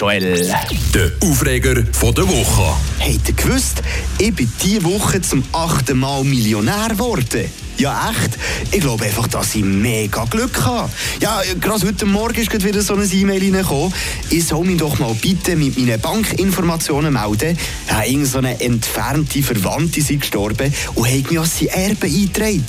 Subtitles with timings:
[0.00, 0.50] Joel.
[0.94, 2.74] Der Aufreger von der Woche.
[3.00, 3.82] Habt ihr gewusst,
[4.18, 7.50] ich bin diese Woche zum achten Mal Millionär geworden?
[7.76, 8.38] Ja, echt.
[8.70, 10.88] Ich glaube einfach, dass ich mega Glück habe.
[11.20, 13.92] Ja, gerade heute Morgen ist gerade wieder so eine E-Mail reingekommen.
[14.30, 17.58] Ich soll mich doch mal bitte mit meinen Bankinformationen melden.
[17.90, 22.64] Ja, irgend so eine entfernte Verwandte ist gestorben und hat mich als sein Erbe eingetragen.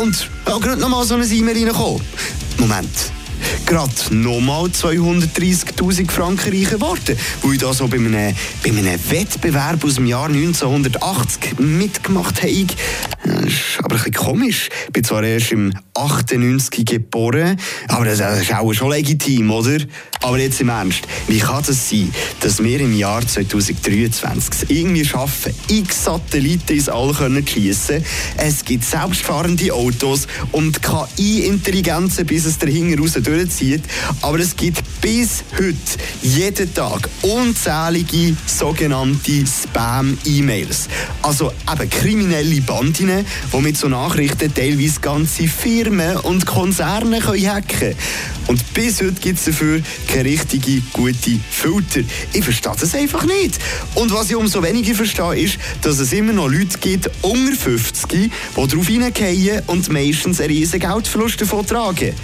[0.00, 2.02] Und ja, gerade noch mal so eine E-Mail reingekommen.
[2.58, 3.12] Moment
[3.66, 9.84] gerade nochmal 230.000 Franken reicher geworden, weil ich da so bei einem, bei einem Wettbewerb
[9.84, 12.66] aus dem Jahr 1980 mitgemacht habe.
[13.24, 14.68] Das ist aber ein bisschen komisch.
[14.86, 17.56] Ich bin zwar erst im 98 geboren,
[17.88, 19.78] aber das ist auch schon legitim, oder?
[20.22, 25.54] Aber jetzt im Ernst, wie kann das sein, dass wir im Jahr 2023 irgendwie schaffen,
[25.68, 28.04] x Satelliten ins All zu schiessen?
[28.36, 33.82] Es gibt selbstfahrende Autos und KI-Intelligenzen, bis es dahinter raus durchzieht.
[34.20, 35.76] Aber es gibt bis heute
[36.22, 40.88] jeden Tag unzählige sogenannte Spam-E-Mails.
[41.22, 47.96] Also eben kriminelle Bandinnen, die mit so Nachrichten teilweise ganze Firmen und Konzerne können hacken.
[48.46, 52.00] Und bis heute gibt es dafür keine richtige, gute Filter.
[52.32, 53.58] Ich verstehe das einfach nicht.
[53.96, 58.08] Und was ich umso weniger verstehe, ist, dass es immer noch Leute gibt, unter 50,
[58.10, 62.14] die darauf hineingehen und meistens einen riesen Geldverlust davon tragen.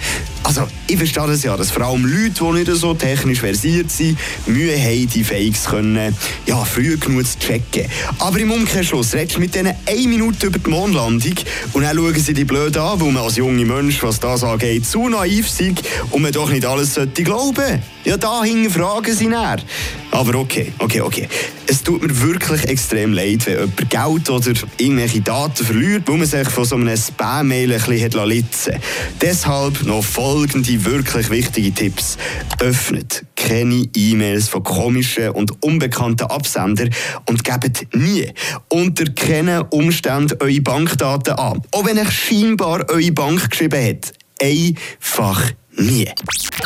[0.49, 4.17] Also, ich verstehe das ja, dass vor allem Leute, die nicht so technisch versiert sind,
[4.47, 6.15] Mühe haben, die Fakes können,
[6.47, 7.85] ja, früh genug zu checken.
[8.17, 11.35] Aber im Umkehrschluss redest du mit denen eine Minute über die Mondlandung
[11.73, 14.87] und dann schauen sie die blöd an, weil man als junger Mensch, was das angeht,
[14.87, 17.83] zu naiv ist und man doch nicht alles sollte glauben.
[18.03, 19.57] Ja, da fragen sie näher.
[20.11, 21.27] Aber okay, okay, okay.
[21.67, 26.27] Es tut mir wirklich extrem leid, wenn jemand Geld oder irgendwelche Daten verliert, weil man
[26.27, 28.73] sich von so einem Spam-Mail ein bisschen litzen
[29.21, 32.17] Deshalb noch folgende wirklich wichtige Tipps.
[32.59, 36.89] Öffnet keine E-Mails von komischen und unbekannten Absendern
[37.27, 38.31] und gebt nie
[38.67, 41.61] unter keinen Umständen eure Bankdaten an.
[41.71, 44.13] Auch wenn euch scheinbar eure Bank geschrieben hat.
[44.41, 46.09] Einfach nie.